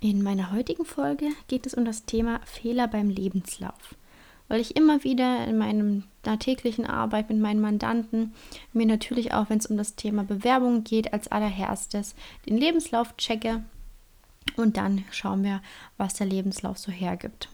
In 0.00 0.22
meiner 0.22 0.52
heutigen 0.52 0.84
Folge 0.84 1.30
geht 1.48 1.66
es 1.66 1.74
um 1.74 1.84
das 1.84 2.04
Thema 2.04 2.40
Fehler 2.44 2.86
beim 2.86 3.10
Lebenslauf, 3.10 3.96
weil 4.46 4.60
ich 4.60 4.76
immer 4.76 5.02
wieder 5.02 5.44
in 5.44 5.58
meiner 5.58 6.38
täglichen 6.38 6.86
Arbeit 6.86 7.30
mit 7.30 7.40
meinen 7.40 7.60
Mandanten 7.60 8.32
mir 8.72 8.86
natürlich 8.86 9.34
auch, 9.34 9.50
wenn 9.50 9.58
es 9.58 9.66
um 9.66 9.76
das 9.76 9.96
Thema 9.96 10.22
Bewerbung 10.22 10.84
geht, 10.84 11.12
als 11.12 11.26
allererstes 11.26 12.14
den 12.46 12.58
Lebenslauf 12.58 13.16
checke 13.16 13.64
und 14.56 14.76
dann 14.76 15.04
schauen 15.10 15.42
wir, 15.42 15.62
was 15.96 16.14
der 16.14 16.28
Lebenslauf 16.28 16.78
so 16.78 16.92
hergibt. 16.92 17.48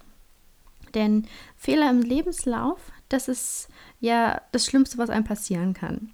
Denn 0.92 1.26
Fehler 1.56 1.88
im 1.88 2.02
Lebenslauf, 2.02 2.92
das 3.08 3.28
ist 3.28 3.68
ja 4.00 4.42
das 4.52 4.66
Schlimmste, 4.66 4.98
was 4.98 5.08
einem 5.08 5.24
passieren 5.24 5.72
kann. 5.72 6.12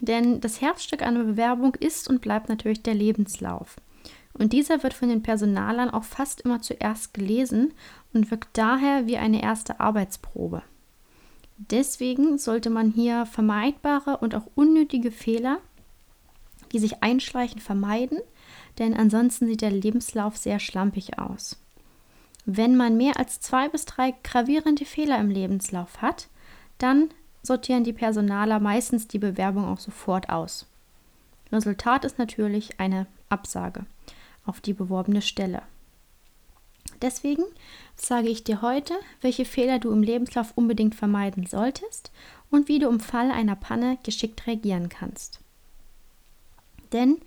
Denn 0.00 0.42
das 0.42 0.60
Herzstück 0.60 1.00
einer 1.00 1.24
Bewerbung 1.24 1.74
ist 1.74 2.08
und 2.08 2.20
bleibt 2.20 2.50
natürlich 2.50 2.82
der 2.82 2.94
Lebenslauf. 2.94 3.76
Und 4.40 4.54
dieser 4.54 4.82
wird 4.82 4.94
von 4.94 5.10
den 5.10 5.22
Personalern 5.22 5.90
auch 5.90 6.04
fast 6.04 6.40
immer 6.40 6.62
zuerst 6.62 7.12
gelesen 7.12 7.74
und 8.14 8.30
wirkt 8.30 8.48
daher 8.56 9.06
wie 9.06 9.18
eine 9.18 9.42
erste 9.42 9.80
Arbeitsprobe. 9.80 10.62
Deswegen 11.58 12.38
sollte 12.38 12.70
man 12.70 12.90
hier 12.90 13.26
vermeidbare 13.26 14.16
und 14.16 14.34
auch 14.34 14.46
unnötige 14.54 15.10
Fehler, 15.10 15.58
die 16.72 16.78
sich 16.78 17.02
einschleichen, 17.02 17.60
vermeiden, 17.60 18.18
denn 18.78 18.94
ansonsten 18.94 19.46
sieht 19.46 19.60
der 19.60 19.72
Lebenslauf 19.72 20.38
sehr 20.38 20.58
schlampig 20.58 21.18
aus. 21.18 21.60
Wenn 22.46 22.78
man 22.78 22.96
mehr 22.96 23.18
als 23.18 23.40
zwei 23.40 23.68
bis 23.68 23.84
drei 23.84 24.14
gravierende 24.24 24.86
Fehler 24.86 25.18
im 25.18 25.28
Lebenslauf 25.28 26.00
hat, 26.00 26.28
dann 26.78 27.10
sortieren 27.42 27.84
die 27.84 27.92
Personaler 27.92 28.58
meistens 28.58 29.06
die 29.06 29.18
Bewerbung 29.18 29.66
auch 29.66 29.80
sofort 29.80 30.30
aus. 30.30 30.64
Resultat 31.52 32.06
ist 32.06 32.16
natürlich 32.16 32.80
eine 32.80 33.06
Absage 33.28 33.84
auf 34.50 34.60
die 34.60 34.74
beworbene 34.74 35.22
Stelle. 35.22 35.62
Deswegen 37.00 37.44
sage 37.94 38.28
ich 38.28 38.44
dir 38.44 38.60
heute, 38.60 38.94
welche 39.20 39.44
Fehler 39.44 39.78
du 39.78 39.90
im 39.92 40.02
Lebenslauf 40.02 40.52
unbedingt 40.56 40.94
vermeiden 40.94 41.46
solltest 41.46 42.10
und 42.50 42.68
wie 42.68 42.80
du 42.80 42.88
im 42.88 43.00
Fall 43.00 43.30
einer 43.30 43.56
Panne 43.56 43.96
geschickt 44.02 44.46
reagieren 44.46 44.88
kannst. 44.88 45.40
Denn, 46.92 47.18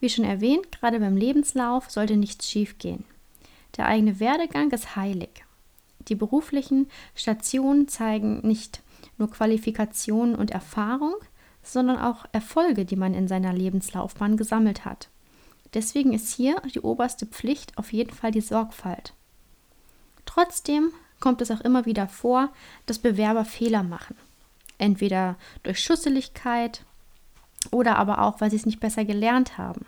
wie 0.00 0.10
schon 0.10 0.24
erwähnt, 0.24 0.72
gerade 0.72 0.98
beim 0.98 1.16
Lebenslauf 1.16 1.88
sollte 1.88 2.16
nichts 2.16 2.50
schiefgehen. 2.50 3.04
Der 3.76 3.86
eigene 3.86 4.18
Werdegang 4.18 4.70
ist 4.72 4.96
heilig. 4.96 5.44
Die 6.08 6.16
beruflichen 6.16 6.90
Stationen 7.14 7.86
zeigen 7.86 8.40
nicht 8.46 8.82
nur 9.18 9.30
Qualifikationen 9.30 10.34
und 10.34 10.50
Erfahrung, 10.50 11.14
sondern 11.62 11.98
auch 11.98 12.26
Erfolge, 12.32 12.84
die 12.84 12.96
man 12.96 13.14
in 13.14 13.28
seiner 13.28 13.52
Lebenslaufbahn 13.52 14.36
gesammelt 14.36 14.84
hat. 14.84 15.08
Deswegen 15.74 16.12
ist 16.12 16.34
hier 16.34 16.60
die 16.74 16.80
oberste 16.80 17.26
Pflicht 17.26 17.78
auf 17.78 17.92
jeden 17.92 18.12
Fall 18.12 18.30
die 18.30 18.40
Sorgfalt. 18.40 19.14
Trotzdem 20.26 20.92
kommt 21.20 21.40
es 21.40 21.50
auch 21.50 21.60
immer 21.60 21.86
wieder 21.86 22.08
vor, 22.08 22.50
dass 22.86 22.98
Bewerber 22.98 23.44
Fehler 23.44 23.82
machen. 23.82 24.16
Entweder 24.78 25.36
durch 25.62 25.80
Schusseligkeit 25.80 26.84
oder 27.70 27.96
aber 27.96 28.20
auch, 28.22 28.40
weil 28.40 28.50
sie 28.50 28.56
es 28.56 28.66
nicht 28.66 28.80
besser 28.80 29.04
gelernt 29.04 29.56
haben. 29.56 29.86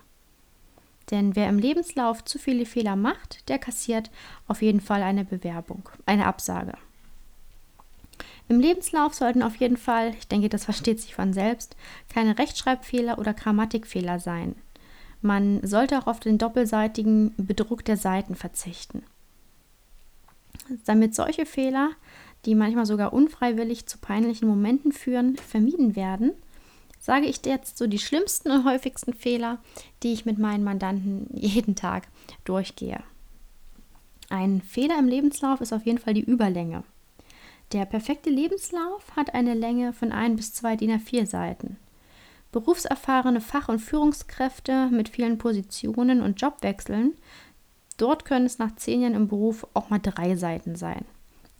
Denn 1.10 1.36
wer 1.36 1.48
im 1.48 1.58
Lebenslauf 1.58 2.24
zu 2.24 2.38
viele 2.38 2.64
Fehler 2.64 2.96
macht, 2.96 3.48
der 3.48 3.58
kassiert 3.58 4.10
auf 4.48 4.62
jeden 4.62 4.80
Fall 4.80 5.02
eine 5.02 5.24
Bewerbung, 5.24 5.88
eine 6.06 6.26
Absage. 6.26 6.74
Im 8.48 8.60
Lebenslauf 8.60 9.14
sollten 9.14 9.42
auf 9.42 9.56
jeden 9.56 9.76
Fall, 9.76 10.14
ich 10.18 10.28
denke, 10.28 10.48
das 10.48 10.64
versteht 10.64 11.00
sich 11.00 11.14
von 11.14 11.32
selbst, 11.32 11.76
keine 12.12 12.38
Rechtschreibfehler 12.38 13.18
oder 13.18 13.34
Grammatikfehler 13.34 14.20
sein. 14.20 14.54
Man 15.24 15.66
sollte 15.66 15.98
auch 15.98 16.06
auf 16.06 16.20
den 16.20 16.36
doppelseitigen 16.36 17.32
Bedruck 17.38 17.82
der 17.82 17.96
Seiten 17.96 18.34
verzichten. 18.34 19.02
Damit 20.84 21.14
solche 21.14 21.46
Fehler, 21.46 21.92
die 22.44 22.54
manchmal 22.54 22.84
sogar 22.84 23.14
unfreiwillig 23.14 23.86
zu 23.86 23.96
peinlichen 23.96 24.46
Momenten 24.46 24.92
führen, 24.92 25.36
vermieden 25.38 25.96
werden, 25.96 26.32
sage 27.00 27.24
ich 27.24 27.40
dir 27.40 27.54
jetzt 27.54 27.78
so 27.78 27.86
die 27.86 27.98
schlimmsten 27.98 28.50
und 28.50 28.64
häufigsten 28.66 29.14
Fehler, 29.14 29.62
die 30.02 30.12
ich 30.12 30.26
mit 30.26 30.36
meinen 30.36 30.62
Mandanten 30.62 31.26
jeden 31.32 31.74
Tag 31.74 32.08
durchgehe. 32.44 33.02
Ein 34.28 34.60
Fehler 34.60 34.98
im 34.98 35.08
Lebenslauf 35.08 35.62
ist 35.62 35.72
auf 35.72 35.86
jeden 35.86 35.98
Fall 35.98 36.12
die 36.12 36.20
Überlänge. 36.20 36.84
Der 37.72 37.86
perfekte 37.86 38.28
Lebenslauf 38.28 39.16
hat 39.16 39.32
eine 39.32 39.54
Länge 39.54 39.94
von 39.94 40.12
ein 40.12 40.36
bis 40.36 40.52
zwei 40.52 40.76
DIN 40.76 40.90
A4 40.90 41.24
Seiten. 41.24 41.78
Berufserfahrene 42.54 43.40
Fach- 43.40 43.68
und 43.68 43.80
Führungskräfte 43.80 44.86
mit 44.86 45.08
vielen 45.08 45.38
Positionen 45.38 46.22
und 46.22 46.40
Jobwechseln, 46.40 47.14
dort 47.96 48.24
können 48.24 48.46
es 48.46 48.60
nach 48.60 48.76
zehn 48.76 49.02
Jahren 49.02 49.16
im 49.16 49.26
Beruf 49.26 49.66
auch 49.74 49.90
mal 49.90 49.98
drei 49.98 50.36
Seiten 50.36 50.76
sein. 50.76 51.04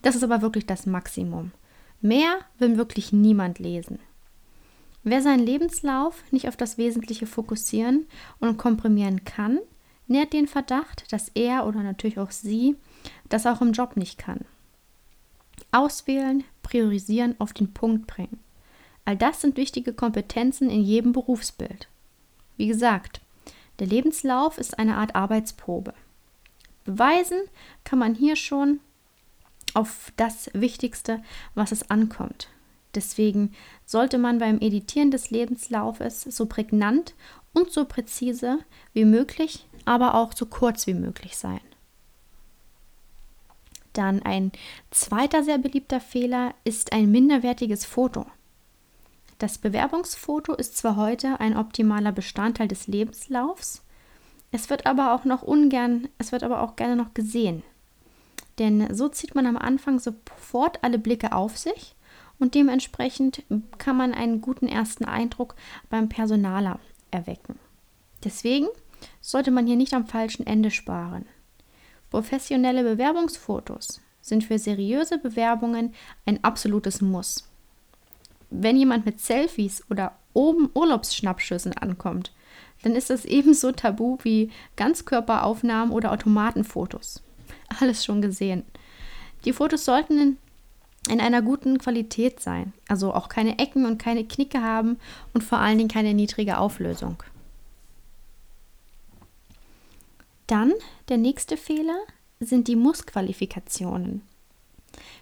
Das 0.03 0.15
ist 0.15 0.23
aber 0.23 0.41
wirklich 0.41 0.65
das 0.65 0.85
Maximum. 0.85 1.51
Mehr 1.99 2.37
will 2.59 2.77
wirklich 2.77 3.11
niemand 3.11 3.59
lesen. 3.59 3.99
Wer 5.03 5.21
seinen 5.21 5.45
Lebenslauf 5.45 6.23
nicht 6.31 6.47
auf 6.47 6.55
das 6.55 6.77
Wesentliche 6.77 7.27
fokussieren 7.27 8.07
und 8.39 8.55
komprimieren 8.57 9.25
kann, 9.25 9.59
nährt 10.07 10.31
den 10.31 10.47
Verdacht, 10.47 11.11
dass 11.11 11.27
er 11.35 11.67
oder 11.67 11.83
natürlich 11.83 12.19
auch 12.19 12.31
sie 12.31 12.77
das 13.27 13.45
auch 13.45 13.59
im 13.59 13.73
Job 13.73 13.97
nicht 13.97 14.17
kann. 14.17 14.45
Auswählen, 15.73 16.45
priorisieren, 16.63 17.35
auf 17.39 17.51
den 17.51 17.73
Punkt 17.73 18.07
bringen. 18.07 18.39
All 19.05 19.15
das 19.15 19.41
sind 19.41 19.57
wichtige 19.57 19.93
Kompetenzen 19.93 20.69
in 20.69 20.81
jedem 20.81 21.11
Berufsbild. 21.11 21.87
Wie 22.57 22.67
gesagt, 22.67 23.21
der 23.79 23.87
Lebenslauf 23.87 24.57
ist 24.57 24.79
eine 24.79 24.97
Art 24.97 25.15
Arbeitsprobe. 25.15 25.93
Beweisen 26.85 27.39
kann 27.83 27.99
man 27.99 28.15
hier 28.15 28.35
schon 28.35 28.79
auf 29.73 30.11
das 30.17 30.49
Wichtigste, 30.53 31.21
was 31.53 31.71
es 31.71 31.89
ankommt. 31.89 32.49
Deswegen 32.95 33.53
sollte 33.85 34.17
man 34.17 34.39
beim 34.39 34.59
Editieren 34.61 35.11
des 35.11 35.29
Lebenslaufes 35.29 36.21
so 36.21 36.45
prägnant 36.45 37.13
und 37.53 37.71
so 37.71 37.85
präzise 37.85 38.59
wie 38.93 39.05
möglich, 39.05 39.67
aber 39.83 40.15
auch 40.15 40.33
so 40.33 40.45
kurz 40.45 40.87
wie 40.87 40.93
möglich 40.93 41.35
sein. 41.37 41.59
Dann 43.93 44.21
ein 44.23 44.51
zweiter 44.91 45.43
sehr 45.43 45.57
beliebter 45.57 45.99
Fehler 45.99 46.53
ist 46.63 46.93
ein 46.93 47.11
minderwertiges 47.11 47.85
Foto. 47.85 48.25
Das 49.37 49.57
Bewerbungsfoto 49.57 50.53
ist 50.53 50.77
zwar 50.77 50.95
heute 50.95 51.39
ein 51.39 51.57
optimaler 51.57 52.13
Bestandteil 52.13 52.69
des 52.69 52.87
Lebenslaufs, 52.87 53.81
es 54.51 54.69
wird 54.69 54.85
aber 54.85 55.13
auch 55.13 55.25
noch 55.25 55.41
ungern, 55.41 56.07
es 56.17 56.31
wird 56.31 56.43
aber 56.43 56.61
auch 56.61 56.77
gerne 56.77 56.95
noch 56.95 57.13
gesehen. 57.13 57.63
Denn 58.57 58.93
so 58.95 59.09
zieht 59.09 59.35
man 59.35 59.45
am 59.45 59.57
Anfang 59.57 59.99
sofort 59.99 60.81
alle 60.81 60.97
Blicke 60.97 61.33
auf 61.33 61.57
sich 61.57 61.93
und 62.39 62.55
dementsprechend 62.55 63.43
kann 63.77 63.97
man 63.97 64.13
einen 64.13 64.39
guten 64.39 64.69
ersten 64.69 65.03
Eindruck 65.03 65.55
beim 65.89 66.07
Personaler 66.07 66.79
erwecken. 67.11 67.59
Deswegen 68.23 68.67
sollte 69.19 69.51
man 69.51 69.67
hier 69.67 69.75
nicht 69.75 69.93
am 69.93 70.05
falschen 70.05 70.47
Ende 70.47 70.71
sparen. 70.71 71.25
Professionelle 72.09 72.83
Bewerbungsfotos 72.83 73.99
sind 74.21 74.45
für 74.45 74.57
seriöse 74.57 75.17
Bewerbungen 75.17 75.93
ein 76.25 76.41
absolutes 76.45 77.01
Muss 77.01 77.49
wenn 78.49 78.77
jemand 78.77 79.05
mit 79.05 79.19
Selfies 79.19 79.83
oder 79.89 80.17
oben 80.33 80.69
Urlaubsschnappschüssen 80.73 81.73
ankommt, 81.73 82.31
dann 82.83 82.95
ist 82.95 83.09
das 83.09 83.25
ebenso 83.25 83.71
tabu 83.71 84.17
wie 84.23 84.51
Ganzkörperaufnahmen 84.75 85.93
oder 85.93 86.11
Automatenfotos. 86.11 87.23
Alles 87.79 88.05
schon 88.05 88.21
gesehen. 88.21 88.63
Die 89.45 89.53
Fotos 89.53 89.85
sollten 89.85 90.19
in, 90.19 90.37
in 91.09 91.19
einer 91.21 91.41
guten 91.41 91.77
Qualität 91.77 92.39
sein, 92.39 92.73
also 92.87 93.13
auch 93.13 93.29
keine 93.29 93.59
Ecken 93.59 93.85
und 93.85 93.97
keine 93.97 94.25
Knicke 94.25 94.61
haben 94.61 94.97
und 95.33 95.43
vor 95.43 95.59
allen 95.59 95.77
Dingen 95.77 95.89
keine 95.89 96.13
niedrige 96.13 96.57
Auflösung. 96.57 97.23
Dann 100.47 100.73
der 101.09 101.17
nächste 101.17 101.57
Fehler 101.57 101.97
sind 102.39 102.67
die 102.67 102.75
Mussqualifikationen. 102.75 104.21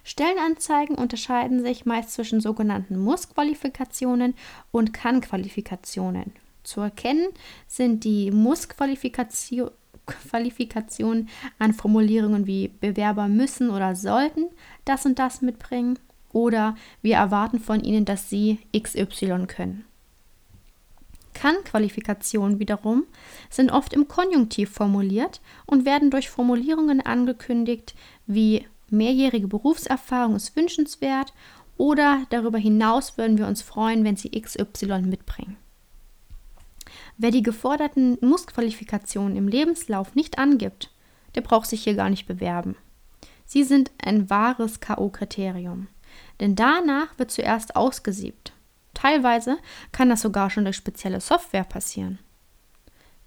Stellenanzeigen 0.02 0.96
unterscheiden 0.96 1.62
sich 1.62 1.86
meist 1.86 2.12
zwischen 2.12 2.40
sogenannten 2.40 2.98
Muss-Qualifikationen 2.98 4.34
und 4.70 4.92
Kann-Qualifikationen. 4.92 6.32
Zu 6.62 6.80
erkennen 6.80 7.28
sind 7.66 8.04
die 8.04 8.30
Muss-Qualifikation 8.30 9.70
Qualifikationen 10.06 11.30
an 11.58 11.72
Formulierungen 11.72 12.46
wie 12.46 12.68
Bewerber 12.68 13.28
müssen 13.28 13.70
oder 13.70 13.96
sollten 13.96 14.46
das 14.84 15.06
und 15.06 15.18
das 15.18 15.40
mitbringen 15.40 15.98
oder 16.32 16.76
wir 17.00 17.16
erwarten 17.16 17.58
von 17.58 17.82
ihnen, 17.82 18.04
dass 18.04 18.28
sie 18.28 18.58
XY 18.76 19.46
können. 19.46 19.84
Kann-Qualifikationen 21.32 22.58
wiederum 22.58 23.04
sind 23.50 23.70
oft 23.70 23.92
im 23.92 24.08
Konjunktiv 24.08 24.70
formuliert 24.70 25.40
und 25.66 25.84
werden 25.84 26.10
durch 26.10 26.30
Formulierungen 26.30 27.00
angekündigt 27.00 27.94
wie 28.26 28.66
mehrjährige 28.90 29.48
Berufserfahrung 29.48 30.36
ist 30.36 30.56
wünschenswert 30.56 31.32
oder 31.76 32.24
darüber 32.30 32.58
hinaus 32.58 33.18
würden 33.18 33.38
wir 33.38 33.46
uns 33.46 33.62
freuen, 33.62 34.04
wenn 34.04 34.16
Sie 34.16 34.30
XY 34.30 35.02
mitbringen. 35.02 35.56
Wer 37.16 37.30
die 37.30 37.42
geforderten 37.42 38.18
Mussqualifikationen 38.20 39.36
im 39.36 39.48
Lebenslauf 39.48 40.14
nicht 40.14 40.38
angibt, 40.38 40.90
der 41.34 41.40
braucht 41.40 41.68
sich 41.68 41.84
hier 41.84 41.94
gar 41.94 42.10
nicht 42.10 42.26
bewerben. 42.26 42.76
Sie 43.44 43.64
sind 43.64 43.90
ein 44.02 44.30
wahres 44.30 44.80
KO-Kriterium, 44.80 45.88
denn 46.40 46.54
danach 46.56 47.18
wird 47.18 47.30
zuerst 47.30 47.76
ausgesiebt. 47.76 48.52
Teilweise 48.94 49.58
kann 49.92 50.08
das 50.08 50.22
sogar 50.22 50.50
schon 50.50 50.64
durch 50.64 50.76
spezielle 50.76 51.20
Software 51.20 51.64
passieren. 51.64 52.18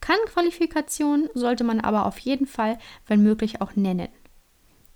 Kann-Qualifikation 0.01 1.29
sollte 1.33 1.63
man 1.63 1.79
aber 1.79 2.05
auf 2.05 2.19
jeden 2.19 2.47
Fall, 2.47 2.77
wenn 3.07 3.23
möglich, 3.23 3.61
auch 3.61 3.75
nennen. 3.75 4.09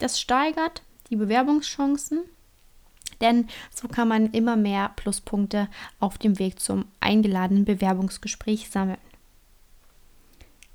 Das 0.01 0.19
steigert 0.19 0.81
die 1.12 1.15
Bewerbungschancen, 1.15 2.21
denn 3.21 3.48
so 3.69 3.88
kann 3.88 4.07
man 4.07 4.31
immer 4.31 4.56
mehr 4.56 4.89
Pluspunkte 4.95 5.68
auf 6.00 6.18
dem 6.18 6.39
Weg 6.39 6.59
zum 6.59 6.86
eingeladenen 7.00 7.65
Bewerbungsgespräch 7.65 8.71
sammeln. 8.71 8.98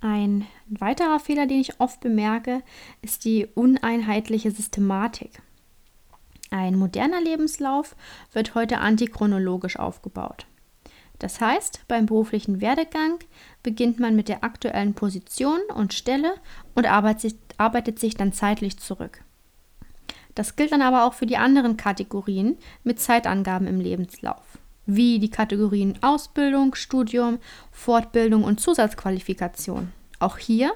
Ein 0.00 0.46
weiterer 0.69 1.19
Fehler, 1.19 1.49
den 1.49 1.61
ich 1.61 1.81
oft 1.81 1.99
bemerke, 1.99 2.62
ist 3.02 3.25
die 3.25 3.46
uneinheitliche 3.46 4.52
Systematik. 4.52 5.43
Ein 6.50 6.76
moderner 6.76 7.20
Lebenslauf 7.20 7.96
wird 8.32 8.55
heute 8.55 8.78
antichronologisch 8.78 9.76
aufgebaut. 9.76 10.46
Das 11.18 11.40
heißt, 11.40 11.80
beim 11.88 12.06
beruflichen 12.06 12.60
Werdegang 12.60 13.18
beginnt 13.62 13.98
man 13.98 14.16
mit 14.16 14.28
der 14.28 14.44
aktuellen 14.44 14.94
Position 14.94 15.60
und 15.74 15.94
Stelle 15.94 16.34
und 16.74 16.86
arbeitet 16.86 17.98
sich 17.98 18.14
dann 18.14 18.32
zeitlich 18.32 18.78
zurück. 18.78 19.22
Das 20.34 20.56
gilt 20.56 20.72
dann 20.72 20.82
aber 20.82 21.04
auch 21.04 21.14
für 21.14 21.24
die 21.24 21.38
anderen 21.38 21.78
Kategorien 21.78 22.58
mit 22.84 23.00
Zeitangaben 23.00 23.66
im 23.66 23.80
Lebenslauf, 23.80 24.58
wie 24.84 25.18
die 25.18 25.30
Kategorien 25.30 25.98
Ausbildung, 26.02 26.74
Studium, 26.74 27.38
Fortbildung 27.72 28.44
und 28.44 28.60
Zusatzqualifikation. 28.60 29.92
Auch 30.18 30.36
hier 30.36 30.72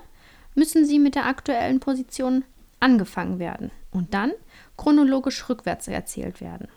müssen 0.55 0.87
Sie 0.87 0.99
mit 0.99 1.15
der 1.15 1.27
aktuellen 1.27 1.79
Position 1.79 2.45
angefangen 2.81 3.39
werden 3.39 3.71
und 3.91 4.15
dann 4.15 4.33
chronologisch 4.79 5.47
rückwärts 5.51 5.89
erzählt 5.89 6.41
werden. 6.41 6.69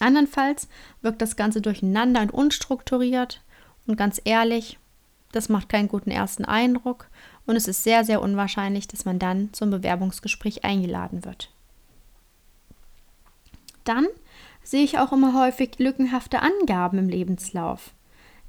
Andernfalls 0.00 0.68
wirkt 1.02 1.22
das 1.22 1.36
Ganze 1.36 1.60
durcheinander 1.60 2.20
und 2.22 2.32
unstrukturiert 2.32 3.42
und 3.86 3.96
ganz 3.96 4.20
ehrlich, 4.24 4.78
das 5.32 5.48
macht 5.48 5.68
keinen 5.68 5.88
guten 5.88 6.10
ersten 6.10 6.44
Eindruck 6.44 7.08
und 7.46 7.56
es 7.56 7.68
ist 7.68 7.82
sehr, 7.82 8.04
sehr 8.04 8.22
unwahrscheinlich, 8.22 8.88
dass 8.88 9.04
man 9.04 9.18
dann 9.18 9.52
zum 9.52 9.70
Bewerbungsgespräch 9.70 10.64
eingeladen 10.64 11.24
wird. 11.24 11.50
Dann 13.84 14.06
sehe 14.62 14.84
ich 14.84 14.98
auch 14.98 15.12
immer 15.12 15.32
häufig 15.32 15.78
lückenhafte 15.78 16.40
Angaben 16.40 16.98
im 16.98 17.08
Lebenslauf. 17.08 17.92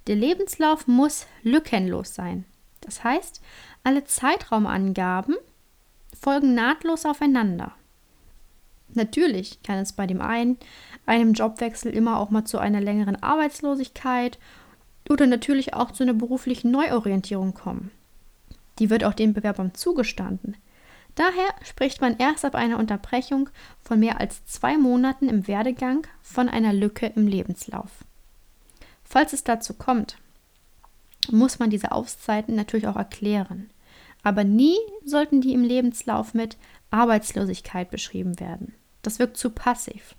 Der 0.08 0.16
Lebenslauf 0.16 0.88
muss 0.88 1.28
lückenlos 1.44 2.14
sein. 2.14 2.46
Das 2.82 3.04
heißt, 3.04 3.42
alle 3.84 4.04
Zeitraumangaben 4.04 5.36
folgen 6.20 6.56
nahtlos 6.56 7.06
aufeinander. 7.06 7.74
Natürlich 8.94 9.62
kann 9.64 9.78
es 9.78 9.94
bei 9.94 10.08
dem 10.08 10.22
einen, 10.22 10.58
einem 11.06 11.34
Jobwechsel 11.34 11.94
immer 11.94 12.20
auch 12.20 12.30
mal 12.30 12.46
zu 12.46 12.58
einer 12.58 12.82
längeren 12.82 13.22
Arbeitslosigkeit 13.22 14.40
oder 15.10 15.28
natürlich 15.28 15.74
auch 15.74 15.92
zu 15.92 16.04
einer 16.04 16.14
beruflichen 16.14 16.72
Neuorientierung 16.72 17.54
kommen. 17.54 17.92
Die 18.80 18.90
wird 18.90 19.04
auch 19.04 19.14
den 19.14 19.34
Bewerbern 19.34 19.74
zugestanden. 19.74 20.56
Daher 21.16 21.50
spricht 21.64 22.02
man 22.02 22.18
erst 22.18 22.46
ab 22.46 22.56
einer 22.56 22.78
Unterbrechung 22.78 23.50
von 23.82 24.00
mehr 24.00 24.20
als 24.20 24.46
zwei 24.46 24.78
Monaten 24.78 25.28
im 25.28 25.48
Werdegang 25.48 26.08
von 26.22 26.48
einer 26.48 26.72
Lücke 26.72 27.08
im 27.16 27.28
Lebenslauf. 27.28 27.90
Falls 29.04 29.34
es 29.34 29.44
dazu 29.44 29.74
kommt, 29.74 30.18
muss 31.30 31.60
man 31.60 31.70
diese 31.70 31.92
Auszeiten 31.92 32.56
natürlich 32.56 32.88
auch 32.88 32.96
erklären. 32.96 33.70
Aber 34.24 34.44
nie 34.44 34.78
sollten 35.04 35.42
die 35.42 35.54
im 35.54 35.64
Lebenslauf 35.64 36.34
mit 36.34 36.58
Arbeitslosigkeit 36.92 37.90
beschrieben 37.92 38.40
werden. 38.40 38.76
Das 39.02 39.20
wirkt 39.20 39.38
zu 39.38 39.50
passiv. 39.52 40.16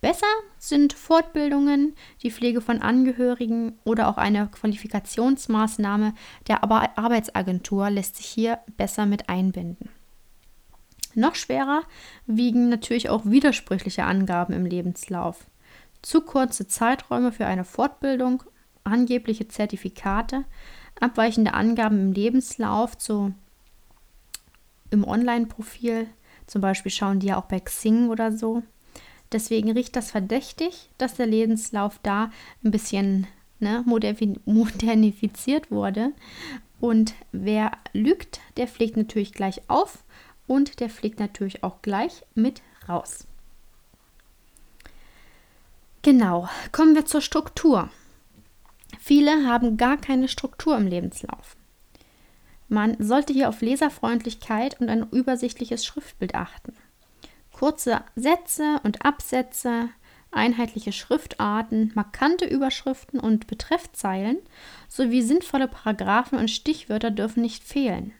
Besser 0.00 0.26
sind 0.58 0.92
Fortbildungen, 0.92 1.94
die 2.22 2.30
Pflege 2.30 2.60
von 2.60 2.82
Angehörigen 2.82 3.78
oder 3.84 4.08
auch 4.08 4.18
eine 4.18 4.46
Qualifikationsmaßnahme 4.48 6.14
der 6.48 6.62
Arbeitsagentur 6.62 7.90
lässt 7.90 8.16
sich 8.16 8.26
hier 8.26 8.58
besser 8.76 9.06
mit 9.06 9.28
einbinden. 9.28 9.88
Noch 11.14 11.34
schwerer 11.34 11.82
wiegen 12.26 12.68
natürlich 12.68 13.08
auch 13.08 13.24
widersprüchliche 13.24 14.04
Angaben 14.04 14.52
im 14.52 14.66
Lebenslauf. 14.66 15.46
Zu 16.02 16.20
kurze 16.20 16.68
Zeiträume 16.68 17.32
für 17.32 17.46
eine 17.46 17.64
Fortbildung, 17.64 18.42
angebliche 18.84 19.48
Zertifikate, 19.48 20.44
abweichende 21.00 21.54
Angaben 21.54 21.98
im 21.98 22.12
Lebenslauf 22.12 22.98
zu 22.98 23.32
im 24.90 25.04
Online-Profil 25.04 26.06
zum 26.46 26.60
Beispiel 26.60 26.92
schauen 26.92 27.20
die 27.20 27.28
ja 27.28 27.38
auch 27.38 27.46
bei 27.46 27.60
Xing 27.60 28.08
oder 28.08 28.32
so. 28.32 28.62
Deswegen 29.32 29.72
riecht 29.72 29.96
das 29.96 30.10
verdächtig, 30.12 30.88
dass 30.98 31.14
der 31.14 31.26
Lebenslauf 31.26 31.98
da 32.02 32.30
ein 32.64 32.70
bisschen 32.70 33.26
ne, 33.58 33.84
modernifiziert 33.86 35.70
wurde. 35.70 36.12
Und 36.80 37.14
wer 37.32 37.72
lügt, 37.92 38.40
der 38.56 38.68
fliegt 38.68 38.96
natürlich 38.96 39.32
gleich 39.32 39.62
auf 39.68 40.04
und 40.46 40.80
der 40.80 40.90
fliegt 40.90 41.18
natürlich 41.18 41.64
auch 41.64 41.82
gleich 41.82 42.24
mit 42.34 42.62
raus. 42.88 43.26
Genau, 46.02 46.48
kommen 46.70 46.94
wir 46.94 47.04
zur 47.04 47.20
Struktur. 47.20 47.90
Viele 49.00 49.46
haben 49.46 49.76
gar 49.76 49.96
keine 49.96 50.28
Struktur 50.28 50.76
im 50.76 50.86
Lebenslauf. 50.86 51.56
Man 52.68 52.96
sollte 52.98 53.32
hier 53.32 53.48
auf 53.48 53.60
Leserfreundlichkeit 53.60 54.80
und 54.80 54.88
ein 54.88 55.08
übersichtliches 55.10 55.84
Schriftbild 55.84 56.34
achten. 56.34 56.74
Kurze 57.52 58.02
Sätze 58.16 58.80
und 58.82 59.04
Absätze, 59.04 59.88
einheitliche 60.30 60.92
Schriftarten, 60.92 61.92
markante 61.94 62.44
Überschriften 62.44 63.18
und 63.20 63.46
Betreffzeilen 63.46 64.38
sowie 64.88 65.22
sinnvolle 65.22 65.68
Paragraphen 65.68 66.38
und 66.38 66.50
Stichwörter 66.50 67.10
dürfen 67.10 67.42
nicht 67.42 67.64
fehlen. 67.64 68.12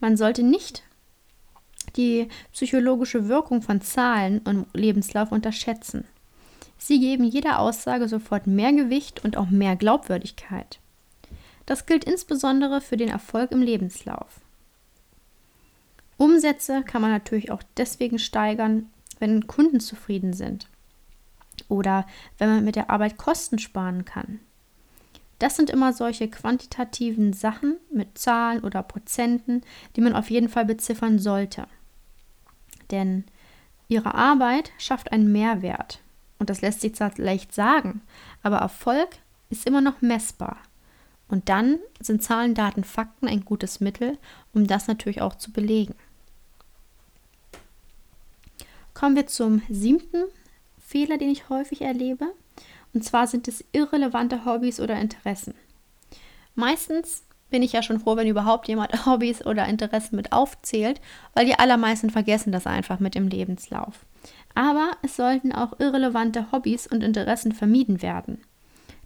Man 0.00 0.16
sollte 0.16 0.42
nicht 0.42 0.82
die 1.96 2.28
psychologische 2.52 3.28
Wirkung 3.28 3.62
von 3.62 3.80
Zahlen 3.80 4.40
und 4.40 4.66
Lebenslauf 4.74 5.32
unterschätzen. 5.32 6.04
Sie 6.76 7.00
geben 7.00 7.24
jeder 7.24 7.60
Aussage 7.60 8.08
sofort 8.08 8.46
mehr 8.46 8.72
Gewicht 8.72 9.24
und 9.24 9.36
auch 9.36 9.48
mehr 9.48 9.76
Glaubwürdigkeit. 9.76 10.80
Das 11.66 11.86
gilt 11.86 12.04
insbesondere 12.04 12.80
für 12.80 12.96
den 12.96 13.08
Erfolg 13.08 13.50
im 13.52 13.60
Lebenslauf. 13.60 14.40
Umsätze 16.16 16.82
kann 16.82 17.02
man 17.02 17.10
natürlich 17.10 17.50
auch 17.50 17.62
deswegen 17.76 18.18
steigern, 18.18 18.88
wenn 19.18 19.46
Kunden 19.46 19.80
zufrieden 19.80 20.32
sind 20.32 20.68
oder 21.68 22.06
wenn 22.38 22.48
man 22.48 22.64
mit 22.64 22.76
der 22.76 22.90
Arbeit 22.90 23.18
Kosten 23.18 23.58
sparen 23.58 24.04
kann. 24.04 24.40
Das 25.38 25.56
sind 25.56 25.68
immer 25.68 25.92
solche 25.92 26.28
quantitativen 26.28 27.32
Sachen 27.32 27.76
mit 27.90 28.16
Zahlen 28.16 28.60
oder 28.64 28.82
Prozenten, 28.82 29.62
die 29.94 30.00
man 30.00 30.14
auf 30.14 30.30
jeden 30.30 30.48
Fall 30.48 30.64
beziffern 30.64 31.18
sollte. 31.18 31.66
Denn 32.90 33.24
ihre 33.88 34.14
Arbeit 34.14 34.72
schafft 34.78 35.12
einen 35.12 35.30
Mehrwert. 35.32 36.00
Und 36.38 36.48
das 36.48 36.62
lässt 36.62 36.80
sich 36.80 36.94
zwar 36.94 37.12
leicht 37.16 37.52
sagen, 37.54 38.02
aber 38.42 38.58
Erfolg 38.58 39.08
ist 39.50 39.66
immer 39.66 39.80
noch 39.80 40.00
messbar. 40.00 40.58
Und 41.28 41.48
dann 41.48 41.78
sind 42.00 42.22
Zahlen, 42.22 42.54
Daten, 42.54 42.84
Fakten 42.84 43.28
ein 43.28 43.44
gutes 43.44 43.80
Mittel, 43.80 44.18
um 44.52 44.66
das 44.66 44.86
natürlich 44.86 45.20
auch 45.20 45.34
zu 45.34 45.52
belegen. 45.52 45.94
Kommen 48.94 49.16
wir 49.16 49.26
zum 49.26 49.62
siebten 49.68 50.24
Fehler, 50.78 51.18
den 51.18 51.30
ich 51.30 51.48
häufig 51.48 51.82
erlebe. 51.82 52.26
Und 52.94 53.04
zwar 53.04 53.26
sind 53.26 53.48
es 53.48 53.64
irrelevante 53.72 54.44
Hobbys 54.44 54.80
oder 54.80 54.98
Interessen. 54.98 55.54
Meistens 56.54 57.24
bin 57.50 57.62
ich 57.62 57.72
ja 57.72 57.82
schon 57.82 58.00
froh, 58.00 58.16
wenn 58.16 58.26
überhaupt 58.26 58.68
jemand 58.68 59.06
Hobbys 59.06 59.44
oder 59.44 59.66
Interessen 59.66 60.16
mit 60.16 60.32
aufzählt, 60.32 61.00
weil 61.34 61.46
die 61.46 61.58
allermeisten 61.58 62.10
vergessen 62.10 62.52
das 62.52 62.66
einfach 62.66 62.98
mit 62.98 63.16
im 63.16 63.28
Lebenslauf. 63.28 64.06
Aber 64.54 64.92
es 65.02 65.16
sollten 65.16 65.52
auch 65.52 65.78
irrelevante 65.78 66.50
Hobbys 66.50 66.86
und 66.86 67.02
Interessen 67.02 67.52
vermieden 67.52 68.00
werden. 68.00 68.40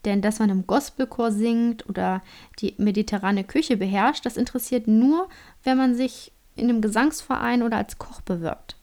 Denn 0.05 0.23
dass 0.23 0.39
man 0.39 0.51
im 0.51 0.67
Gospelchor 0.67 1.31
singt 1.31 1.89
oder 1.89 2.23
die 2.59 2.75
mediterrane 2.79 3.45
Küche 3.45 3.77
beherrscht, 3.77 4.25
das 4.25 4.37
interessiert 4.37 4.87
nur, 4.87 5.29
wenn 5.63 5.77
man 5.77 5.95
sich 5.95 6.33
in 6.57 6.69
einem 6.69 6.81
Gesangsverein 6.81 7.63
oder 7.63 7.77
als 7.77 7.99
Koch 7.99 8.21
bewirbt. 8.23 8.77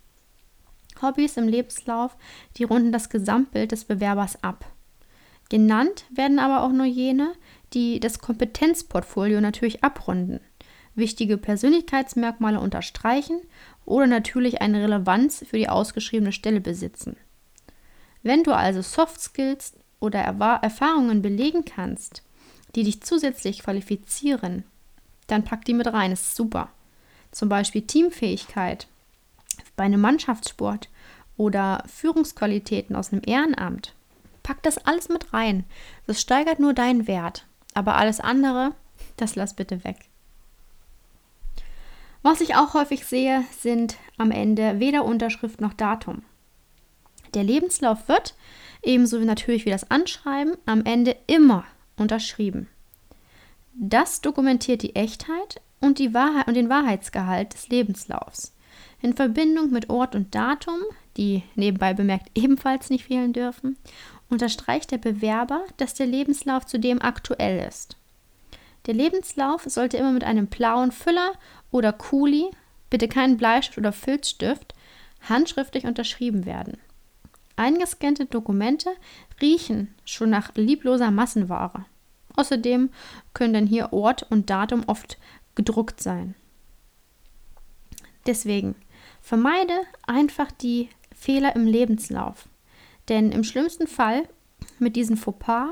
Hobbys 1.01 1.37
im 1.37 1.47
Lebenslauf, 1.47 2.15
die 2.57 2.63
runden 2.63 2.91
das 2.91 3.09
Gesamtbild 3.09 3.71
des 3.71 3.85
Bewerbers 3.85 4.43
ab. 4.43 4.65
Genannt 5.49 6.05
werden 6.09 6.39
aber 6.39 6.63
auch 6.63 6.71
nur 6.71 6.85
jene, 6.85 7.33
die 7.73 7.99
das 7.99 8.19
Kompetenzportfolio 8.19 9.39
natürlich 9.41 9.83
abrunden, 9.83 10.39
wichtige 10.95 11.37
Persönlichkeitsmerkmale 11.37 12.59
unterstreichen 12.59 13.41
oder 13.85 14.07
natürlich 14.07 14.61
eine 14.61 14.81
Relevanz 14.83 15.45
für 15.47 15.57
die 15.57 15.69
ausgeschriebene 15.69 16.31
Stelle 16.31 16.59
besitzen. 16.59 17.15
Wenn 18.23 18.43
du 18.43 18.51
also 18.51 18.81
Soft 18.81 19.21
Skills 19.21 19.73
oder 19.99 20.19
Erfahrungen 20.19 21.21
belegen 21.21 21.65
kannst, 21.65 22.23
die 22.75 22.83
dich 22.83 23.01
zusätzlich 23.01 23.63
qualifizieren, 23.63 24.63
dann 25.27 25.43
pack 25.43 25.65
die 25.65 25.73
mit 25.73 25.87
rein, 25.87 26.11
ist 26.11 26.35
super. 26.35 26.69
Zum 27.31 27.49
Beispiel 27.49 27.81
Teamfähigkeit 27.81 28.87
bei 29.75 29.83
einem 29.83 30.01
Mannschaftssport 30.01 30.89
oder 31.35 31.83
Führungsqualitäten 31.87 32.95
aus 32.95 33.11
einem 33.11 33.21
Ehrenamt. 33.25 33.93
Pack 34.43 34.63
das 34.63 34.77
alles 34.77 35.09
mit 35.09 35.33
rein. 35.33 35.65
Das 36.05 36.21
steigert 36.21 36.59
nur 36.59 36.73
deinen 36.73 37.07
Wert. 37.07 37.45
Aber 37.73 37.95
alles 37.95 38.19
andere, 38.19 38.73
das 39.17 39.35
lass 39.35 39.55
bitte 39.55 39.83
weg. 39.83 40.09
Was 42.23 42.41
ich 42.41 42.55
auch 42.55 42.73
häufig 42.73 43.05
sehe, 43.05 43.43
sind 43.57 43.97
am 44.17 44.31
Ende 44.31 44.79
weder 44.79 45.05
Unterschrift 45.05 45.61
noch 45.61 45.73
Datum. 45.73 46.23
Der 47.33 47.43
Lebenslauf 47.43 48.07
wird, 48.07 48.35
ebenso 48.83 49.19
natürlich 49.19 49.65
wie 49.65 49.71
das 49.71 49.89
Anschreiben, 49.89 50.53
am 50.65 50.85
Ende 50.85 51.15
immer 51.27 51.65
unterschrieben. 51.97 52.67
Das 53.73 54.21
dokumentiert 54.21 54.81
die 54.81 54.95
Echtheit 54.95 55.61
und, 55.79 55.99
die 55.99 56.13
Wahrheit 56.13 56.47
und 56.47 56.55
den 56.55 56.69
Wahrheitsgehalt 56.69 57.53
des 57.53 57.69
Lebenslaufs. 57.69 58.53
In 59.01 59.13
Verbindung 59.13 59.69
mit 59.69 59.89
Ort 59.89 60.15
und 60.15 60.33
Datum, 60.33 60.79
die 61.17 61.43
nebenbei 61.55 61.93
bemerkt 61.93 62.31
ebenfalls 62.35 62.89
nicht 62.89 63.05
fehlen 63.05 63.33
dürfen, 63.33 63.77
unterstreicht 64.29 64.91
der 64.91 64.97
Bewerber, 64.97 65.63
dass 65.77 65.93
der 65.93 66.07
Lebenslauf 66.07 66.65
zudem 66.65 67.01
aktuell 67.01 67.65
ist. 67.67 67.97
Der 68.87 68.93
Lebenslauf 68.93 69.63
sollte 69.65 69.97
immer 69.97 70.11
mit 70.11 70.23
einem 70.23 70.47
blauen 70.47 70.91
Füller 70.91 71.33
oder 71.71 71.93
Kuli, 71.93 72.49
bitte 72.89 73.07
keinen 73.07 73.37
Bleistift 73.37 73.77
oder 73.77 73.91
Filzstift, 73.91 74.73
handschriftlich 75.29 75.85
unterschrieben 75.85 76.45
werden. 76.45 76.77
Eingescannte 77.57 78.25
Dokumente 78.25 78.91
riechen 79.41 79.93
schon 80.05 80.29
nach 80.29 80.55
liebloser 80.55 81.11
Massenware. 81.11 81.85
Außerdem 82.35 82.91
können 83.33 83.53
dann 83.53 83.67
hier 83.67 83.91
Ort 83.91 84.27
und 84.29 84.49
Datum 84.49 84.83
oft 84.87 85.17
gedruckt 85.55 86.01
sein. 86.01 86.35
Deswegen 88.27 88.75
vermeide 89.21 89.73
einfach 90.05 90.51
die 90.51 90.89
Fehler 91.15 91.55
im 91.55 91.65
Lebenslauf. 91.65 92.47
Denn 93.09 93.31
im 93.31 93.43
schlimmsten 93.43 93.87
Fall 93.87 94.29
mit 94.77 94.95
diesen 94.95 95.17
Fauxpas 95.17 95.69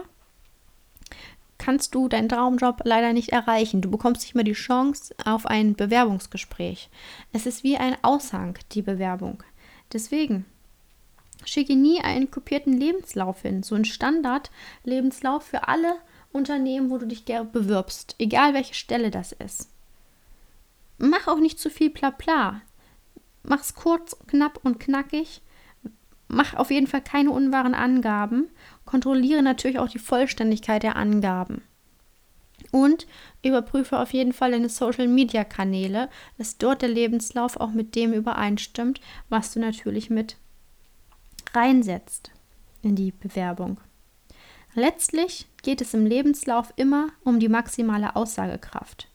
kannst 1.58 1.94
du 1.94 2.08
deinen 2.08 2.30
Traumjob 2.30 2.82
leider 2.84 3.14
nicht 3.14 3.30
erreichen. 3.30 3.82
Du 3.82 3.92
bekommst 3.92 4.24
nicht 4.24 4.36
mehr 4.36 4.44
die 4.44 4.54
Chance 4.54 5.14
auf 5.24 5.46
ein 5.46 5.76
Bewerbungsgespräch. 5.76 6.90
Es 7.32 7.46
ist 7.46 7.64
wie 7.64 7.78
ein 7.78 7.96
Aushang, 8.02 8.58
die 8.72 8.82
Bewerbung. 8.82 9.44
Deswegen 9.94 10.46
schicke 11.46 11.76
nie 11.76 12.02
einen 12.02 12.32
kopierten 12.32 12.74
Lebenslauf 12.74 13.42
hin, 13.42 13.64
so 13.64 13.76
ein 13.76 13.86
Standard-Lebenslauf 13.86 15.44
für 15.44 15.68
alle 15.68 15.96
Unternehmen, 16.32 16.90
wo 16.90 16.98
du 16.98 17.08
dich 17.08 17.26
gerne 17.26 17.46
bewirbst, 17.46 18.16
egal 18.20 18.54
welche 18.54 18.74
Stelle 18.74 19.12
das 19.12 19.32
ist. 19.32 19.70
Mach 20.98 21.28
auch 21.28 21.40
nicht 21.40 21.60
zu 21.60 21.70
viel 21.70 21.90
Blabla. 21.90 22.62
Mach's 23.44 23.76
kurz, 23.76 24.18
knapp 24.28 24.60
und 24.64 24.80
knackig 24.80 25.42
Mach 26.28 26.56
auf 26.56 26.72
jeden 26.72 26.88
Fall 26.88 27.02
keine 27.02 27.32
unwahren 27.32 27.76
Angaben. 27.76 28.50
Kontrolliere 28.86 29.44
natürlich 29.44 29.80
auch 29.80 29.90
die 29.90 30.00
Vollständigkeit 30.00 30.84
der 30.84 30.96
Angaben. 30.96 31.62
Und 32.72 33.06
überprüfe 33.44 34.00
auf 34.00 34.12
jeden 34.12 34.34
Fall 34.34 34.52
deine 34.52 34.70
Social-Media-Kanäle, 34.70 36.10
dass 36.38 36.58
dort 36.58 36.82
der 36.82 36.90
Lebenslauf 36.90 37.58
auch 37.58 37.72
mit 37.72 37.96
dem 37.96 38.12
übereinstimmt, 38.12 39.02
was 39.30 39.54
du 39.54 39.60
natürlich 39.60 40.10
mit 40.10 40.38
reinsetzt 41.56 42.32
in 42.82 42.96
die 42.96 43.12
Bewerbung. 43.12 43.80
Letztlich 44.74 45.48
geht 45.64 45.82
es 45.82 45.94
im 45.94 46.06
Lebenslauf 46.06 46.74
immer 46.76 47.10
um 47.24 47.40
die 47.40 47.50
maximale 47.50 48.16
Aussagekraft, 48.16 49.08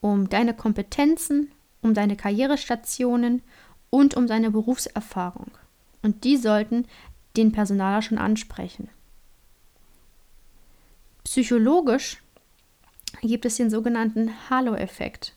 um 0.00 0.28
deine 0.28 0.54
Kompetenzen, 0.54 1.50
um 1.80 1.92
deine 1.92 2.16
Karrierestationen 2.16 3.42
und 3.90 4.14
um 4.14 4.26
deine 4.26 4.50
Berufserfahrung 4.50 5.50
und 6.02 6.24
die 6.24 6.36
sollten 6.36 6.86
den 7.36 7.52
Personaler 7.52 8.02
schon 8.02 8.18
ansprechen. 8.18 8.88
Psychologisch 11.24 12.20
gibt 13.22 13.46
es 13.46 13.56
den 13.56 13.70
sogenannten 13.70 14.50
Halo-Effekt. 14.50 15.34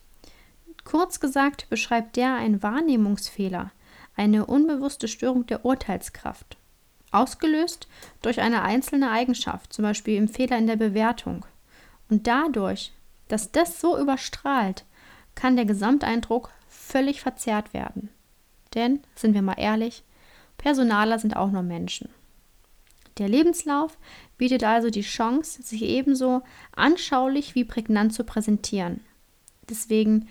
Kurz 0.83 1.19
gesagt 1.19 1.69
beschreibt 1.69 2.15
der 2.15 2.35
einen 2.35 2.61
Wahrnehmungsfehler, 2.61 3.71
eine 4.15 4.45
unbewusste 4.45 5.07
Störung 5.07 5.45
der 5.45 5.65
Urteilskraft, 5.65 6.57
ausgelöst 7.11 7.87
durch 8.21 8.41
eine 8.41 8.61
einzelne 8.61 9.11
Eigenschaft, 9.11 9.73
zum 9.73 9.83
Beispiel 9.83 10.15
im 10.17 10.27
Fehler 10.27 10.57
in 10.57 10.67
der 10.67 10.75
Bewertung. 10.75 11.45
Und 12.09 12.27
dadurch, 12.27 12.91
dass 13.27 13.51
das 13.51 13.81
so 13.81 13.97
überstrahlt, 13.99 14.85
kann 15.33 15.55
der 15.55 15.65
Gesamteindruck 15.65 16.51
völlig 16.67 17.21
verzerrt 17.21 17.73
werden. 17.73 18.09
Denn, 18.73 19.01
sind 19.15 19.33
wir 19.33 19.41
mal 19.41 19.57
ehrlich, 19.57 20.03
Personaler 20.57 21.19
sind 21.19 21.35
auch 21.35 21.51
nur 21.51 21.63
Menschen. 21.63 22.09
Der 23.17 23.29
Lebenslauf 23.29 23.97
bietet 24.37 24.63
also 24.63 24.89
die 24.89 25.01
Chance, 25.01 25.61
sich 25.63 25.83
ebenso 25.83 26.41
anschaulich 26.75 27.55
wie 27.55 27.63
prägnant 27.63 28.13
zu 28.13 28.23
präsentieren. 28.23 29.01
Deswegen 29.69 30.27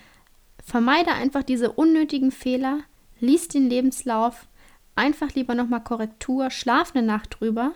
vermeide 0.62 1.12
einfach 1.12 1.42
diese 1.42 1.72
unnötigen 1.72 2.30
Fehler, 2.30 2.80
lies 3.24 3.48
den 3.48 3.68
Lebenslauf, 3.68 4.46
einfach 4.94 5.34
lieber 5.34 5.54
nochmal 5.54 5.82
Korrektur, 5.82 6.50
schlaf 6.50 6.94
eine 6.94 7.06
Nacht 7.06 7.40
drüber 7.40 7.72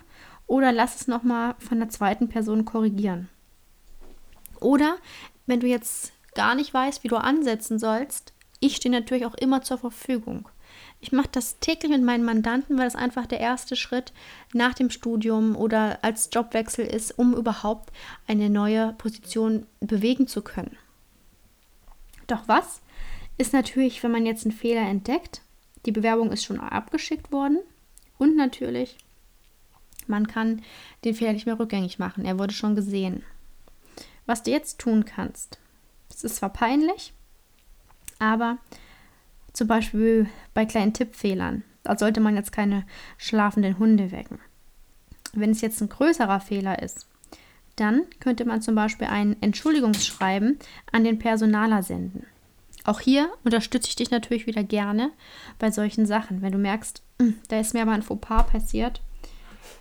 oder 0.46 0.72
lass 0.72 1.00
es 1.00 1.08
nochmal 1.08 1.54
von 1.58 1.78
der 1.78 1.88
zweiten 1.88 2.28
Person 2.28 2.64
korrigieren. 2.64 3.28
Oder 4.60 4.96
wenn 5.46 5.60
du 5.60 5.66
jetzt 5.66 6.12
gar 6.34 6.54
nicht 6.54 6.72
weißt, 6.72 7.04
wie 7.04 7.08
du 7.08 7.16
ansetzen 7.16 7.78
sollst, 7.78 8.32
ich 8.60 8.76
stehe 8.76 8.92
natürlich 8.92 9.26
auch 9.26 9.34
immer 9.34 9.62
zur 9.62 9.78
Verfügung. 9.78 10.48
Ich 11.00 11.12
mache 11.12 11.28
das 11.30 11.58
täglich 11.60 11.92
mit 11.92 12.02
meinen 12.02 12.24
Mandanten, 12.24 12.76
weil 12.76 12.86
es 12.86 12.96
einfach 12.96 13.26
der 13.26 13.40
erste 13.40 13.76
Schritt 13.76 14.12
nach 14.52 14.74
dem 14.74 14.90
Studium 14.90 15.56
oder 15.56 15.98
als 16.02 16.28
Jobwechsel 16.32 16.84
ist, 16.84 17.18
um 17.18 17.34
überhaupt 17.34 17.92
eine 18.26 18.50
neue 18.50 18.92
Position 18.94 19.66
bewegen 19.80 20.26
zu 20.26 20.42
können. 20.42 20.76
Doch 22.26 22.42
was 22.46 22.82
ist 23.38 23.52
natürlich, 23.52 24.02
wenn 24.02 24.10
man 24.10 24.26
jetzt 24.26 24.44
einen 24.44 24.52
Fehler 24.52 24.82
entdeckt? 24.82 25.42
Die 25.86 25.92
Bewerbung 25.92 26.32
ist 26.32 26.44
schon 26.44 26.60
abgeschickt 26.60 27.32
worden 27.32 27.60
und 28.18 28.36
natürlich, 28.36 28.96
man 30.06 30.26
kann 30.26 30.62
den 31.04 31.14
Fehler 31.14 31.32
nicht 31.32 31.46
mehr 31.46 31.58
rückgängig 31.58 31.98
machen. 31.98 32.24
Er 32.24 32.38
wurde 32.38 32.52
schon 32.52 32.74
gesehen. 32.74 33.24
Was 34.26 34.42
du 34.42 34.50
jetzt 34.50 34.78
tun 34.78 35.04
kannst, 35.04 35.58
es 36.10 36.24
ist 36.24 36.36
zwar 36.36 36.50
peinlich, 36.50 37.12
aber 38.18 38.58
zum 39.52 39.68
Beispiel 39.68 40.28
bei 40.52 40.66
kleinen 40.66 40.92
Tippfehlern. 40.92 41.62
Da 41.84 41.96
sollte 41.96 42.20
man 42.20 42.36
jetzt 42.36 42.52
keine 42.52 42.84
schlafenden 43.16 43.78
Hunde 43.78 44.10
wecken. 44.10 44.40
Wenn 45.32 45.50
es 45.50 45.60
jetzt 45.60 45.80
ein 45.80 45.88
größerer 45.88 46.40
Fehler 46.40 46.82
ist, 46.82 47.06
dann 47.76 48.02
könnte 48.18 48.44
man 48.44 48.60
zum 48.60 48.74
Beispiel 48.74 49.06
ein 49.06 49.40
Entschuldigungsschreiben 49.40 50.58
an 50.90 51.04
den 51.04 51.18
Personaler 51.18 51.82
senden. 51.82 52.26
Auch 52.88 53.00
hier 53.00 53.30
unterstütze 53.44 53.90
ich 53.90 53.96
dich 53.96 54.10
natürlich 54.10 54.46
wieder 54.46 54.64
gerne 54.64 55.10
bei 55.58 55.70
solchen 55.70 56.06
Sachen. 56.06 56.40
Wenn 56.40 56.52
du 56.52 56.58
merkst, 56.58 57.02
hm, 57.20 57.34
da 57.48 57.60
ist 57.60 57.74
mir 57.74 57.82
aber 57.82 57.92
ein 57.92 58.02
Fauxpas 58.02 58.44
passiert, 58.44 59.02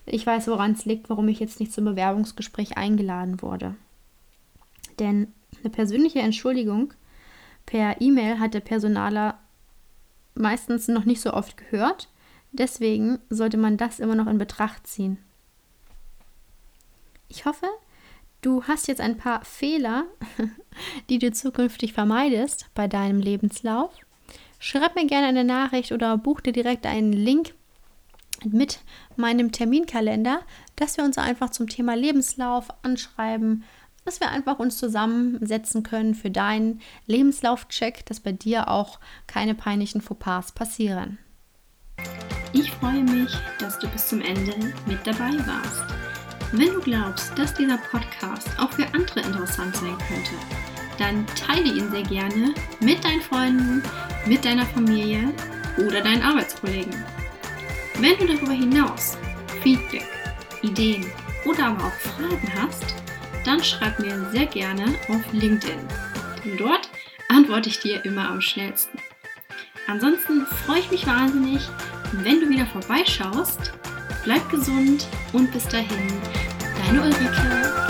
ich 0.05 0.27
weiß, 0.27 0.49
woran 0.49 0.73
es 0.73 0.83
liegt, 0.83 1.09
warum 1.09 1.29
ich 1.29 1.39
jetzt 1.39 1.61
nicht 1.61 1.71
zum 1.71 1.85
Bewerbungsgespräch 1.85 2.75
eingeladen 2.75 3.41
wurde. 3.41 3.75
Denn 4.99 5.31
eine 5.61 5.69
persönliche 5.69 6.19
Entschuldigung 6.19 6.93
per 7.65 8.01
E-Mail 8.01 8.39
hat 8.39 8.53
der 8.53 8.59
Personaler 8.59 9.39
meistens 10.35 10.89
noch 10.89 11.05
nicht 11.05 11.21
so 11.21 11.31
oft 11.31 11.55
gehört. 11.55 12.09
Deswegen 12.51 13.19
sollte 13.29 13.55
man 13.55 13.77
das 13.77 14.01
immer 14.01 14.15
noch 14.15 14.27
in 14.27 14.37
Betracht 14.37 14.85
ziehen. 14.85 15.17
Ich 17.29 17.45
hoffe, 17.45 17.67
du 18.41 18.63
hast 18.63 18.87
jetzt 18.87 19.01
ein 19.01 19.17
paar 19.17 19.43
Fehler, 19.45 20.05
die 21.09 21.19
du 21.19 21.31
zukünftig 21.31 21.93
vermeidest 21.93 22.67
bei 22.73 22.87
deinem 22.87 23.19
Lebenslauf. 23.19 23.93
Schreib 24.59 24.95
mir 24.95 25.05
gerne 25.05 25.27
eine 25.27 25.43
Nachricht 25.43 25.91
oder 25.91 26.17
buch 26.17 26.41
dir 26.41 26.53
direkt 26.53 26.85
einen 26.85 27.13
Link 27.13 27.53
mit 28.45 28.79
meinem 29.15 29.51
Terminkalender, 29.51 30.41
dass 30.75 30.97
wir 30.97 31.03
uns 31.03 31.17
einfach 31.17 31.49
zum 31.49 31.67
Thema 31.67 31.95
Lebenslauf 31.95 32.67
anschreiben, 32.83 33.63
dass 34.05 34.19
wir 34.19 34.29
einfach 34.29 34.59
uns 34.59 34.77
zusammensetzen 34.77 35.83
können 35.83 36.15
für 36.15 36.31
deinen 36.31 36.81
Lebenslaufcheck, 37.07 38.05
dass 38.05 38.19
bei 38.19 38.31
dir 38.31 38.69
auch 38.69 38.99
keine 39.27 39.53
peinlichen 39.53 40.01
Fauxpas 40.01 40.53
passieren. 40.53 41.17
Ich 42.53 42.71
freue 42.71 43.03
mich, 43.03 43.31
dass 43.59 43.77
du 43.79 43.87
bis 43.89 44.07
zum 44.07 44.21
Ende 44.21 44.73
mit 44.85 45.05
dabei 45.05 45.33
warst. 45.45 46.06
Wenn 46.53 46.73
du 46.73 46.79
glaubst, 46.79 47.37
dass 47.37 47.53
dieser 47.53 47.77
Podcast 47.77 48.49
auch 48.57 48.71
für 48.71 48.85
andere 48.93 49.19
interessant 49.19 49.75
sein 49.75 49.97
könnte, 50.07 50.31
dann 50.97 51.25
teile 51.35 51.67
ihn 51.67 51.91
sehr 51.91 52.03
gerne 52.03 52.53
mit 52.79 53.03
deinen 53.03 53.21
Freunden, 53.21 53.83
mit 54.25 54.45
deiner 54.45 54.65
Familie 54.65 55.33
oder 55.77 56.01
deinen 56.01 56.23
Arbeitskollegen. 56.23 56.95
Wenn 57.99 58.17
du 58.17 58.27
darüber 58.27 58.53
hinaus 58.53 59.17
Feedback, 59.61 60.07
Ideen 60.61 61.05
oder 61.45 61.67
aber 61.67 61.85
auch 61.85 61.93
Fragen 61.93 62.51
hast, 62.61 62.95
dann 63.45 63.63
schreib 63.63 63.99
mir 63.99 64.29
sehr 64.31 64.45
gerne 64.45 64.85
auf 65.09 65.21
LinkedIn. 65.33 65.79
Denn 66.45 66.57
dort 66.57 66.89
antworte 67.29 67.69
ich 67.69 67.79
dir 67.79 68.03
immer 68.05 68.29
am 68.29 68.41
schnellsten. 68.41 68.97
Ansonsten 69.87 70.45
freue 70.45 70.79
ich 70.79 70.91
mich 70.91 71.07
wahnsinnig, 71.07 71.61
wenn 72.11 72.39
du 72.39 72.49
wieder 72.49 72.65
vorbeischaust. 72.65 73.73
Bleib 74.27 74.49
gesund 74.49 75.07
und 75.31 75.49
bis 75.53 75.63
dahin, 75.69 75.87
deine 76.85 77.01
Ulrike. 77.01 77.86